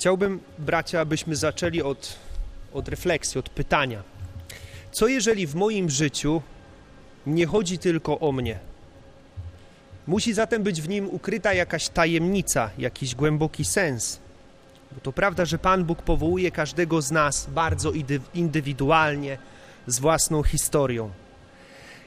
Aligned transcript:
Chciałbym, 0.00 0.40
bracia, 0.58 1.00
abyśmy 1.00 1.36
zaczęli 1.36 1.82
od, 1.82 2.18
od 2.72 2.88
refleksji, 2.88 3.38
od 3.38 3.48
pytania. 3.48 4.02
Co 4.92 5.08
jeżeli 5.08 5.46
w 5.46 5.54
moim 5.54 5.90
życiu 5.90 6.42
nie 7.26 7.46
chodzi 7.46 7.78
tylko 7.78 8.20
o 8.20 8.32
mnie? 8.32 8.58
Musi 10.06 10.34
zatem 10.34 10.62
być 10.62 10.82
w 10.82 10.88
nim 10.88 11.08
ukryta 11.08 11.52
jakaś 11.52 11.88
tajemnica, 11.88 12.70
jakiś 12.78 13.14
głęboki 13.14 13.64
sens. 13.64 14.20
Bo 14.92 15.00
to 15.00 15.12
prawda, 15.12 15.44
że 15.44 15.58
Pan 15.58 15.84
Bóg 15.84 16.02
powołuje 16.02 16.50
każdego 16.50 17.02
z 17.02 17.10
nas 17.10 17.46
bardzo 17.50 17.92
indywidualnie, 18.34 19.38
z 19.86 19.98
własną 19.98 20.42
historią. 20.42 21.10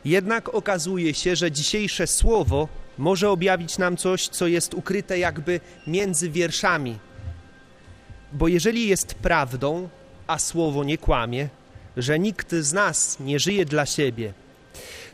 Jednak 0.05 0.49
okazuje 0.49 1.13
się, 1.13 1.35
że 1.35 1.51
dzisiejsze 1.51 2.07
słowo 2.07 2.67
może 2.97 3.29
objawić 3.29 3.77
nam 3.77 3.97
coś, 3.97 4.27
co 4.27 4.47
jest 4.47 4.73
ukryte 4.73 5.19
jakby 5.19 5.59
między 5.87 6.29
wierszami. 6.29 6.99
Bo 8.33 8.47
jeżeli 8.47 8.87
jest 8.87 9.13
prawdą, 9.15 9.89
a 10.27 10.39
słowo 10.39 10.83
nie 10.83 10.97
kłamie, 10.97 11.49
że 11.97 12.19
nikt 12.19 12.51
z 12.51 12.73
nas 12.73 13.19
nie 13.19 13.39
żyje 13.39 13.65
dla 13.65 13.85
siebie, 13.85 14.33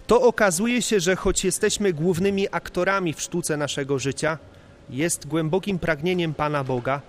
to 0.07 0.21
okazuje 0.21 0.81
się, 0.81 0.99
że 0.99 1.15
choć 1.15 1.43
jesteśmy 1.43 1.93
głównymi 1.93 2.47
aktorami 2.51 3.13
w 3.13 3.21
sztuce 3.21 3.57
naszego 3.57 3.99
życia, 3.99 4.37
jest 4.89 5.27
głębokim 5.27 5.79
pragnieniem 5.79 6.33
Pana 6.33 6.63
Boga, 6.63 7.01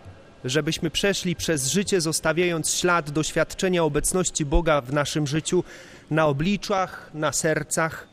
żebyśmy 0.44 0.90
przeszli 0.90 1.36
przez 1.36 1.66
życie, 1.66 2.00
zostawiając 2.00 2.74
ślad 2.74 3.10
doświadczenia 3.10 3.84
obecności 3.84 4.44
Boga 4.44 4.80
w 4.80 4.92
naszym 4.92 5.26
życiu 5.26 5.64
na 6.10 6.26
obliczach, 6.26 7.10
na 7.14 7.32
sercach 7.32 8.08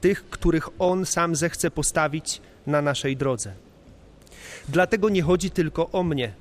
tych, 0.00 0.30
których 0.30 0.68
On 0.78 1.06
sam 1.06 1.36
zechce 1.36 1.70
postawić 1.70 2.40
na 2.66 2.82
naszej 2.82 3.16
drodze. 3.16 3.54
Dlatego 4.68 5.08
nie 5.08 5.22
chodzi 5.22 5.50
tylko 5.50 5.90
o 5.90 6.02
mnie, 6.02 6.32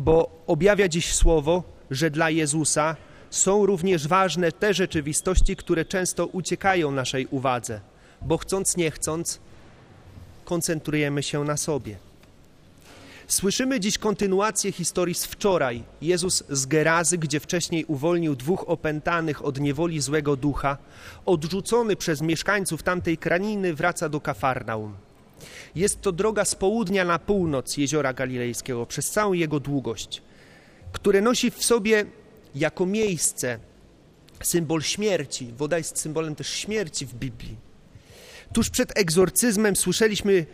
bo 0.00 0.44
objawia 0.46 0.88
dziś 0.88 1.14
słowo, 1.14 1.62
że 1.90 2.10
dla 2.10 2.30
Jezusa 2.30 2.96
są 3.30 3.66
również 3.66 4.08
ważne 4.08 4.52
te 4.52 4.74
rzeczywistości, 4.74 5.56
które 5.56 5.84
często 5.84 6.26
uciekają 6.26 6.90
naszej 6.90 7.26
uwadze, 7.26 7.80
bo 8.22 8.38
chcąc 8.38 8.76
nie 8.76 8.90
chcąc, 8.90 9.40
koncentrujemy 10.44 11.22
się 11.22 11.44
na 11.44 11.56
sobie. 11.56 11.96
Słyszymy 13.28 13.80
dziś 13.80 13.98
kontynuację 13.98 14.72
historii 14.72 15.14
z 15.14 15.26
wczoraj. 15.26 15.82
Jezus 16.02 16.44
z 16.48 16.66
Gerazy, 16.66 17.18
gdzie 17.18 17.40
wcześniej 17.40 17.84
uwolnił 17.84 18.36
dwóch 18.36 18.64
opętanych 18.68 19.44
od 19.44 19.60
niewoli 19.60 20.00
złego 20.00 20.36
ducha, 20.36 20.76
odrzucony 21.26 21.96
przez 21.96 22.20
mieszkańców 22.20 22.82
tamtej 22.82 23.18
kraniny, 23.18 23.74
wraca 23.74 24.08
do 24.08 24.20
Kafarnaum. 24.20 25.09
Jest 25.74 26.00
to 26.00 26.12
droga 26.12 26.44
z 26.44 26.54
południa 26.54 27.04
na 27.04 27.18
północ 27.18 27.76
jeziora 27.76 28.12
Galilejskiego 28.12 28.86
przez 28.86 29.10
całą 29.10 29.32
jego 29.32 29.60
długość, 29.60 30.22
które 30.92 31.20
nosi 31.20 31.50
w 31.50 31.64
sobie 31.64 32.04
jako 32.54 32.86
miejsce 32.86 33.58
symbol 34.42 34.82
śmierci. 34.82 35.52
Woda 35.58 35.78
jest 35.78 35.98
symbolem 35.98 36.34
też 36.34 36.48
śmierci 36.48 37.06
w 37.06 37.14
Biblii. 37.14 37.56
Tuż 38.52 38.70
przed 38.70 38.98
egzorcyzmem 38.98 39.76
słyszeliśmy 39.76 40.46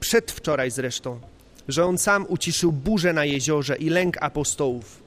przedwczoraj 0.00 0.70
zresztą, 0.70 1.20
że 1.68 1.84
on 1.84 1.98
sam 1.98 2.26
uciszył 2.28 2.72
burzę 2.72 3.12
na 3.12 3.24
jeziorze 3.24 3.76
i 3.76 3.90
lęk 3.90 4.16
apostołów. 4.20 5.02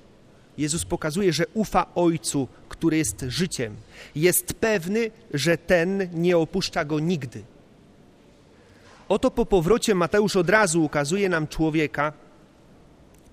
Jezus 0.58 0.86
pokazuje, 0.86 1.34
że 1.34 1.44
ufa 1.54 1.86
Ojcu, 1.96 2.48
który 2.70 2.98
jest 2.98 3.26
życiem. 3.28 3.76
Jest 4.16 4.54
pewny, 4.54 5.12
że 5.34 5.58
ten 5.58 6.10
nie 6.14 6.38
opuszcza 6.38 6.86
go 6.86 7.00
nigdy. 7.00 7.44
Oto 9.10 9.32
po 9.32 9.46
powrocie 9.46 9.96
Mateusz 9.96 10.36
od 10.36 10.50
razu 10.50 10.84
ukazuje 10.84 11.30
nam 11.30 11.48
człowieka, 11.48 12.14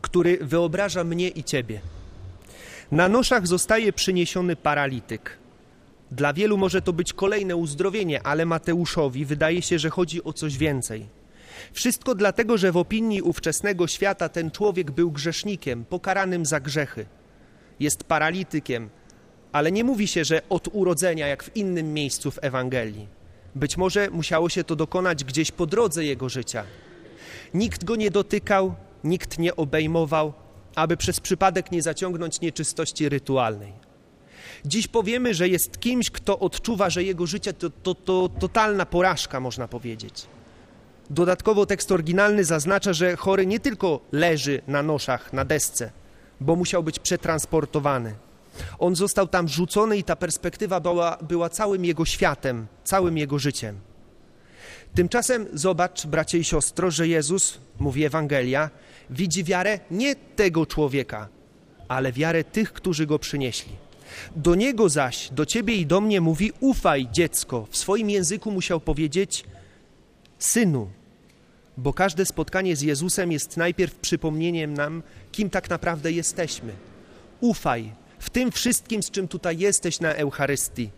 który 0.01 0.39
wyobraża 0.41 1.05
mnie 1.05 1.29
i 1.29 1.45
ciebie. 1.45 1.81
Na 2.91 3.09
noszach 3.09 3.47
zostaje 3.47 3.93
przyniesiony 3.93 4.57
paralityk. 4.57 5.39
Dla 6.11 6.33
wielu 6.33 6.59
może 6.59 6.83
to 6.83 6.93
być 6.93 7.13
kolejne 7.13 7.57
uzdrowienie, 7.57 8.23
ale 8.23 8.47
Mateuszowi 8.47 9.25
wydaje 9.25 9.63
się, 9.63 9.79
że 9.79 9.91
chodzi 9.91 10.25
o 10.25 10.33
coś 10.33 10.57
więcej. 10.59 11.07
Wszystko 11.73 12.15
dlatego, 12.15 12.59
że 12.59 12.73
w 12.73 12.77
opinii 12.77 13.23
ówczesnego 13.23 13.87
świata 13.87 14.29
ten 14.29 14.51
człowiek 14.51 14.91
był 14.91 15.11
grzesznikiem, 15.11 15.85
pokaranym 15.85 16.47
za 16.47 16.61
grzechy. 16.61 17.07
Jest 17.81 18.05
paralitykiem, 18.05 18.91
ale 19.53 19.73
nie 19.73 19.85
mówi 19.85 20.09
się, 20.09 20.25
że 20.25 20.43
od 20.49 20.69
urodzenia, 20.73 21.27
jak 21.27 21.43
w 21.43 21.57
innym 21.57 21.95
miejscu 21.95 22.31
w 22.31 22.39
Ewangelii. 22.43 23.22
Być 23.55 23.77
może 23.77 24.11
musiało 24.11 24.49
się 24.49 24.65
to 24.65 24.77
dokonać 24.77 25.25
gdzieś 25.25 25.51
po 25.51 25.67
drodze 25.67 26.05
jego 26.05 26.29
życia. 26.29 26.65
Nikt 27.55 27.85
go 27.85 27.97
nie 27.97 28.11
dotykał, 28.11 28.75
nikt 29.05 29.39
nie 29.39 29.57
obejmował, 29.57 30.33
aby 30.75 30.97
przez 30.97 31.21
przypadek 31.21 31.73
nie 31.73 31.83
zaciągnąć 31.83 32.41
nieczystości 32.41 33.09
rytualnej. 33.09 33.73
Dziś 34.65 34.89
powiemy, 34.89 35.35
że 35.35 35.49
jest 35.49 35.81
kimś, 35.81 36.11
kto 36.11 36.39
odczuwa, 36.39 36.91
że 36.91 37.05
jego 37.05 37.27
życie 37.27 37.53
to, 37.53 37.71
to, 37.71 37.95
to 37.95 38.29
totalna 38.41 38.87
porażka, 38.87 39.41
można 39.41 39.69
powiedzieć. 39.69 40.27
Dodatkowo 41.11 41.67
tekst 41.67 41.93
oryginalny 41.93 42.45
zaznacza, 42.45 42.93
że 42.93 43.17
chory 43.17 43.47
nie 43.47 43.61
tylko 43.61 44.01
leży 44.13 44.63
na 44.69 44.83
noszach, 44.83 45.33
na 45.33 45.45
desce, 45.45 45.91
bo 46.41 46.57
musiał 46.57 46.83
być 46.83 46.99
przetransportowany. 46.99 48.15
On 48.79 48.97
został 48.97 49.29
tam 49.29 49.49
rzucony 49.49 49.99
i 49.99 50.05
ta 50.05 50.17
perspektywa 50.17 50.81
była, 50.81 51.19
była 51.29 51.49
całym 51.49 51.85
jego 51.85 52.05
światem, 52.05 52.67
całym 52.85 53.19
jego 53.19 53.39
życiem. 53.39 53.81
Tymczasem 54.95 55.47
zobacz, 55.55 56.07
bracie 56.07 56.39
i 56.39 56.45
siostro, 56.45 56.91
że 56.91 57.09
Jezus, 57.09 57.59
mówi 57.79 58.05
Ewangelia, 58.05 58.71
widzi 59.11 59.45
wiarę 59.45 59.81
nie 59.91 60.17
tego 60.17 60.67
człowieka, 60.67 61.29
ale 61.89 62.13
wiarę 62.13 62.45
tych, 62.45 62.73
którzy 62.73 63.07
go 63.07 63.19
przynieśli. 63.19 63.73
Do 64.37 64.55
niego 64.55 64.89
zaś, 64.89 65.29
do 65.33 65.47
ciebie 65.47 65.75
i 65.75 65.87
do 65.87 66.01
mnie 66.01 66.21
mówi: 66.21 66.53
Ufaj, 66.61 67.09
dziecko. 67.13 67.67
W 67.71 67.77
swoim 67.77 68.11
języku 68.11 68.51
musiał 68.51 68.81
powiedzieć: 68.81 69.45
Synu, 70.39 70.91
bo 71.77 71.93
każde 71.93 72.27
spotkanie 72.27 72.77
z 72.77 72.83
Jezusem 72.83 73.33
jest 73.33 73.57
najpierw 73.57 73.95
przypomnieniem 73.95 74.75
nam, 74.75 75.03
kim 75.33 75.51
tak 75.51 75.71
naprawdę 75.71 76.13
jesteśmy. 76.13 76.73
Ufaj 77.41 77.93
w 78.23 78.31
tym 78.31 78.53
wszystkim, 78.53 79.03
z 79.03 79.11
czym 79.11 79.29
tutaj 79.29 79.59
jesteś 79.59 80.01
na 80.01 80.15
Eucharystii, 80.15 80.91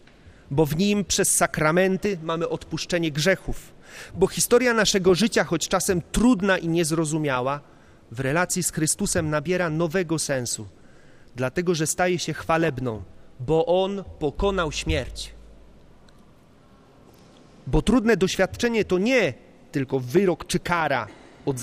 bo 0.51 0.67
w 0.67 0.77
nim 0.77 1.05
przez 1.05 1.35
sakramenty 1.35 2.19
mamy 2.23 2.49
odpuszczenie 2.49 3.13
grzechów, 3.13 3.73
bo 4.15 4.27
historia 4.27 4.75
naszego 4.75 5.15
życia, 5.15 5.45
choć 5.45 5.69
czasem 5.69 6.03
trudna 6.13 6.59
i 6.59 6.69
niezrozumiała, 6.69 7.61
w 8.11 8.21
relacji 8.21 8.63
z 8.63 8.73
Chrystusem 8.73 9.31
nabiera 9.31 9.71
nowego 9.71 10.19
sensu, 10.19 10.69
dlatego 11.37 11.75
że 11.75 11.87
staje 11.87 12.19
się 12.19 12.33
chwalebną, 12.33 13.03
bo 13.41 13.67
On 13.67 14.05
pokonał 14.19 14.73
śmierć. 14.73 15.35
Bo 17.67 17.83
trudne 17.83 18.17
doświadczenie 18.17 18.85
to 18.85 18.99
nie 18.99 19.35
tylko 19.73 20.01
wyrok 20.01 20.47
czy 20.47 20.59
kara, 20.59 21.07
od 21.47 21.57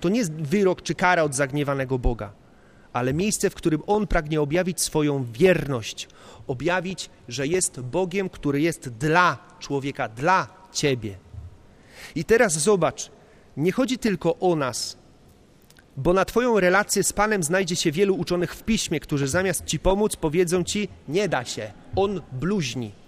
to 0.00 0.08
nie 0.08 0.18
jest 0.18 0.32
wyrok 0.32 0.82
czy 0.82 0.94
kara 0.94 1.22
od 1.22 1.34
zagniewanego 1.34 1.98
Boga, 1.98 2.32
ale 2.94 3.14
miejsce, 3.14 3.50
w 3.50 3.54
którym 3.54 3.82
On 3.86 4.06
pragnie 4.06 4.40
objawić 4.40 4.80
swoją 4.80 5.24
wierność, 5.32 6.08
objawić, 6.46 7.10
że 7.28 7.46
jest 7.46 7.80
Bogiem, 7.80 8.28
który 8.28 8.60
jest 8.60 8.88
dla 8.88 9.38
człowieka, 9.60 10.08
dla 10.08 10.48
Ciebie. 10.72 11.18
I 12.14 12.24
teraz 12.24 12.58
zobacz, 12.58 13.10
nie 13.56 13.72
chodzi 13.72 13.98
tylko 13.98 14.36
o 14.38 14.56
nas, 14.56 14.96
bo 15.96 16.12
na 16.12 16.24
Twoją 16.24 16.60
relację 16.60 17.02
z 17.02 17.12
Panem 17.12 17.42
znajdzie 17.42 17.76
się 17.76 17.92
wielu 17.92 18.14
uczonych 18.14 18.54
w 18.54 18.62
piśmie, 18.62 19.00
którzy 19.00 19.28
zamiast 19.28 19.64
Ci 19.64 19.78
pomóc 19.78 20.16
powiedzą 20.16 20.64
Ci, 20.64 20.88
nie 21.08 21.28
da 21.28 21.44
się, 21.44 21.72
On 21.96 22.20
bluźni. 22.32 23.03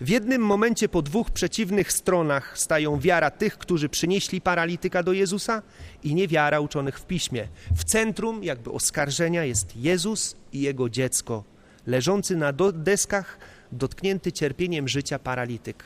W 0.00 0.08
jednym 0.08 0.42
momencie 0.42 0.88
po 0.88 1.02
dwóch 1.02 1.30
przeciwnych 1.30 1.92
stronach 1.92 2.58
stają 2.58 3.00
wiara 3.00 3.30
tych, 3.30 3.58
którzy 3.58 3.88
przynieśli 3.88 4.40
paralityka 4.40 5.02
do 5.02 5.12
Jezusa 5.12 5.62
i 6.02 6.14
niewiara 6.14 6.60
uczonych 6.60 6.98
w 6.98 7.06
piśmie. 7.06 7.48
W 7.76 7.84
centrum 7.84 8.44
jakby 8.44 8.70
oskarżenia 8.70 9.44
jest 9.44 9.76
Jezus 9.76 10.36
i 10.52 10.60
jego 10.60 10.88
dziecko, 10.88 11.44
leżący 11.86 12.36
na 12.36 12.52
deskach, 12.72 13.38
dotknięty 13.72 14.32
cierpieniem 14.32 14.88
życia 14.88 15.18
paralityk, 15.18 15.84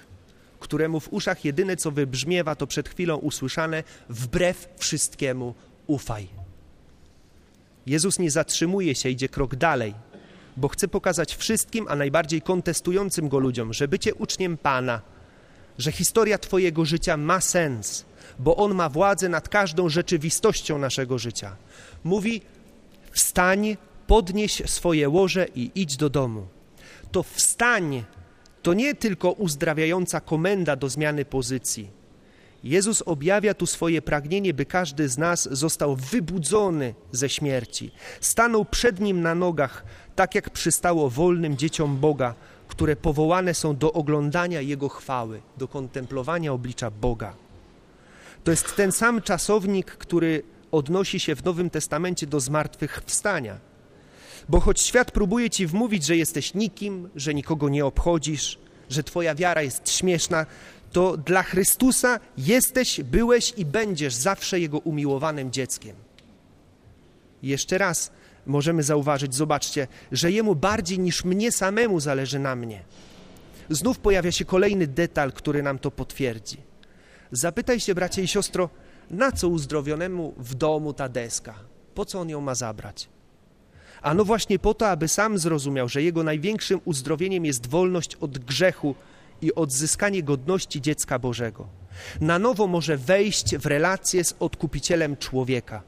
któremu 0.61 1.01
w 1.01 1.13
uszach 1.13 1.45
jedyne 1.45 1.77
co 1.77 1.91
wybrzmiewa 1.91 2.55
to 2.55 2.67
przed 2.67 2.89
chwilą 2.89 3.17
usłyszane 3.17 3.83
wbrew 4.09 4.69
wszystkiemu 4.79 5.55
ufaj. 5.87 6.29
Jezus 7.87 8.19
nie 8.19 8.31
zatrzymuje 8.31 8.95
się, 8.95 9.09
idzie 9.09 9.29
krok 9.29 9.57
dalej, 9.57 9.95
bo 10.57 10.69
chce 10.69 10.89
pokazać 10.89 11.35
wszystkim, 11.35 11.87
a 11.89 11.97
najbardziej 11.97 12.43
kontestującym 12.43 13.29
go 13.29 13.39
ludziom, 13.39 13.73
że 13.73 13.89
bycie 13.89 14.15
uczniem 14.15 14.57
Pana, 14.57 15.01
że 15.79 15.93
historia 15.93 16.39
Twojego 16.39 16.85
życia 16.85 17.17
ma 17.17 17.41
sens, 17.41 18.05
bo 18.39 18.57
On 18.57 18.75
ma 18.75 18.89
władzę 18.89 19.29
nad 19.29 19.49
każdą 19.49 19.89
rzeczywistością 19.89 20.79
naszego 20.79 21.19
życia. 21.19 21.57
Mówi: 22.05 22.41
wstań, 23.11 23.77
podnieś 24.07 24.63
swoje 24.67 25.09
łoże 25.09 25.47
i 25.55 25.71
idź 25.75 25.97
do 25.97 26.11
domu. 26.11 26.47
To 27.13 27.23
wstań 27.23 28.05
to 28.63 28.75
nie 28.75 28.95
tylko 28.95 29.33
uzdrawiająca 29.33 30.21
komenda 30.21 30.77
do 30.77 30.89
zmiany 30.89 31.25
pozycji 31.25 32.04
Jezus 32.65 33.03
objawia 33.03 33.55
tu 33.55 33.67
swoje 33.67 34.03
pragnienie, 34.03 34.55
by 34.55 34.67
każdy 34.67 35.09
z 35.09 35.19
nas 35.19 35.49
został 35.53 35.97
wybudzony 35.97 36.95
ze 37.13 37.29
śmierci. 37.29 37.91
Stanął 38.21 38.65
przed 38.65 39.01
nim 39.01 39.23
na 39.23 39.35
nogach, 39.35 39.85
tak 40.17 40.35
jak 40.35 40.51
przystało 40.51 41.11
wolnym 41.11 41.57
dzieciom 41.57 41.97
Boga, 41.97 42.35
które 42.69 42.97
powołane 42.97 43.55
są 43.55 43.77
do 43.77 43.93
oglądania 43.93 44.61
Jego 44.61 44.89
chwały, 44.89 45.43
do 45.57 45.69
kontemplowania 45.69 46.53
oblicza 46.53 46.91
Boga. 46.91 47.35
To 48.45 48.51
jest 48.51 48.77
ten 48.77 48.93
sam 48.93 49.23
czasownik, 49.23 49.91
który 49.91 50.43
odnosi 50.73 51.21
się 51.21 51.37
w 51.37 51.45
Nowym 51.45 51.71
Testamencie 51.71 52.27
do 52.27 52.41
zmartwychwstania. 52.41 53.59
Bo 54.49 54.61
choć 54.61 54.81
świat 54.81 55.11
próbuje 55.11 55.51
ci 55.51 55.67
wmówić, 55.67 56.07
że 56.07 56.17
jesteś 56.17 56.55
nikim, 56.55 57.09
że 57.17 57.35
nikogo 57.35 57.69
nie 57.69 57.87
obchodzisz, 57.87 58.59
że 58.91 59.03
twoja 59.03 59.35
wiara 59.35 59.63
jest 59.63 59.91
śmieszna, 59.91 60.47
to 60.95 61.17
dla 61.17 61.43
Chrystusa 61.43 62.21
jesteś, 62.39 63.01
byłeś 63.01 63.55
i 63.57 63.65
będziesz 63.65 64.15
zawsze 64.15 64.61
Jego 64.61 64.79
umiłowanym 64.79 65.53
dzieckiem. 65.53 65.97
I 67.43 67.49
jeszcze 67.49 67.79
raz 67.79 68.11
możemy 68.47 68.83
zauważyć, 68.83 69.35
zobaczcie, 69.35 69.87
że 70.13 70.33
Jemu 70.33 70.55
bardziej 70.55 70.99
niż 70.99 71.25
mnie 71.25 71.53
samemu 71.53 72.01
zależy 72.01 72.39
na 72.39 72.57
mnie. 72.57 72.83
Znów 73.71 73.99
pojawia 73.99 74.33
się 74.33 74.45
kolejny 74.45 74.87
detal, 74.87 75.33
który 75.33 75.63
nam 75.63 75.79
to 75.79 75.91
potwierdzi. 75.91 76.57
Zapytaj 77.33 77.81
się, 77.81 77.95
bracie 77.95 78.23
i 78.23 78.29
siostro, 78.29 78.69
na 79.11 79.33
co 79.33 79.49
uzdrowionemu 79.49 80.35
w 80.37 80.55
domu 80.55 80.93
ta 80.93 81.09
deska? 81.09 81.55
Po 81.95 82.05
co 82.05 82.21
on 82.21 82.29
ją 82.29 82.41
ma 82.41 82.55
zabrać? 82.55 83.09
A 84.03 84.15
no 84.15 84.25
właśnie 84.25 84.59
po 84.59 84.75
to, 84.75 84.89
aby 84.89 85.09
sam 85.09 85.39
zrozumiał, 85.39 85.89
że 85.89 86.03
jego 86.03 86.23
największym 86.23 86.81
uzdrowieniem 86.85 87.45
jest 87.45 87.67
wolność 87.67 88.17
od 88.17 88.39
grzechu 88.39 88.95
i 89.43 89.55
odzyskanie 89.55 90.23
godności 90.23 90.81
dziecka 90.81 91.19
Bożego. 91.19 91.69
Na 92.21 92.39
nowo 92.39 92.67
może 92.67 92.97
wejść 92.97 93.57
w 93.57 93.67
relację 93.67 94.25
z 94.25 94.35
odkupicielem 94.41 95.17
człowieka. 95.17 95.83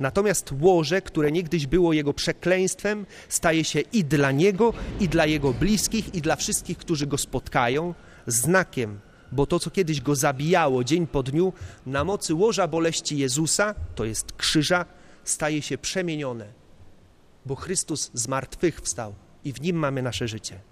Natomiast 0.00 0.52
łoże, 0.60 1.02
które 1.02 1.32
niegdyś 1.32 1.66
było 1.66 1.92
jego 1.92 2.14
przekleństwem, 2.14 3.06
staje 3.28 3.64
się 3.64 3.80
i 3.80 4.04
dla 4.04 4.32
niego, 4.32 4.72
i 5.00 5.08
dla 5.08 5.26
jego 5.26 5.52
bliskich, 5.52 6.14
i 6.14 6.20
dla 6.22 6.36
wszystkich, 6.36 6.78
którzy 6.78 7.06
go 7.06 7.18
spotkają, 7.18 7.94
znakiem, 8.26 9.00
bo 9.32 9.46
to, 9.46 9.58
co 9.58 9.70
kiedyś 9.70 10.00
go 10.00 10.14
zabijało 10.14 10.84
dzień 10.84 11.06
po 11.06 11.22
dniu, 11.22 11.52
na 11.86 12.04
mocy 12.04 12.34
łoża 12.34 12.68
boleści 12.68 13.18
Jezusa, 13.18 13.74
to 13.94 14.04
jest 14.04 14.32
krzyża, 14.32 14.84
staje 15.24 15.62
się 15.62 15.78
przemienione, 15.78 16.52
bo 17.46 17.54
Chrystus 17.54 18.10
z 18.14 18.28
martwych 18.28 18.80
wstał 18.80 19.14
i 19.44 19.52
w 19.52 19.60
nim 19.60 19.76
mamy 19.76 20.02
nasze 20.02 20.28
życie. 20.28 20.71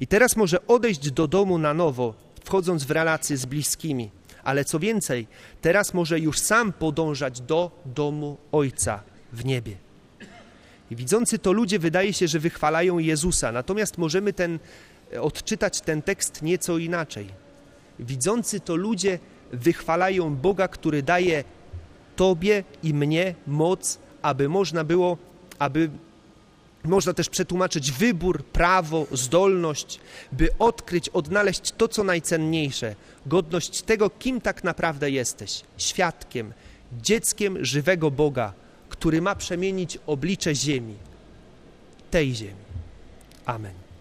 I 0.00 0.06
teraz 0.06 0.36
może 0.36 0.66
odejść 0.66 1.10
do 1.10 1.28
domu 1.28 1.58
na 1.58 1.74
nowo, 1.74 2.14
wchodząc 2.44 2.84
w 2.84 2.90
relacje 2.90 3.36
z 3.36 3.46
bliskimi, 3.46 4.10
ale 4.44 4.64
co 4.64 4.78
więcej, 4.78 5.26
teraz 5.60 5.94
może 5.94 6.20
już 6.20 6.38
sam 6.38 6.72
podążać 6.72 7.40
do 7.40 7.70
domu 7.84 8.36
Ojca 8.52 9.02
w 9.32 9.44
niebie. 9.44 9.76
I 10.90 10.96
widzący 10.96 11.38
to 11.38 11.52
ludzie 11.52 11.78
wydaje 11.78 12.12
się, 12.12 12.28
że 12.28 12.38
wychwalają 12.38 12.98
Jezusa, 12.98 13.52
natomiast 13.52 13.98
możemy 13.98 14.32
ten, 14.32 14.58
odczytać 15.20 15.80
ten 15.80 16.02
tekst 16.02 16.42
nieco 16.42 16.78
inaczej. 16.78 17.28
Widzący 17.98 18.60
to 18.60 18.76
ludzie 18.76 19.18
wychwalają 19.52 20.36
Boga, 20.36 20.68
który 20.68 21.02
daje 21.02 21.44
Tobie 22.16 22.64
i 22.82 22.94
mnie 22.94 23.34
moc, 23.46 23.98
aby 24.22 24.48
można 24.48 24.84
było, 24.84 25.18
aby 25.58 25.90
można 26.84 27.12
też 27.14 27.28
przetłumaczyć 27.28 27.92
wybór, 27.92 28.44
prawo, 28.44 29.06
zdolność, 29.12 30.00
by 30.32 30.48
odkryć, 30.58 31.08
odnaleźć 31.08 31.72
to, 31.72 31.88
co 31.88 32.04
najcenniejsze, 32.04 32.94
godność 33.26 33.82
tego, 33.82 34.10
kim 34.10 34.40
tak 34.40 34.64
naprawdę 34.64 35.10
jesteś 35.10 35.62
świadkiem, 35.78 36.52
dzieckiem 37.02 37.64
żywego 37.64 38.10
Boga, 38.10 38.52
który 38.88 39.22
ma 39.22 39.34
przemienić 39.34 39.98
oblicze 40.06 40.54
ziemi, 40.54 40.94
tej 42.10 42.34
ziemi. 42.34 42.64
Amen. 43.46 43.89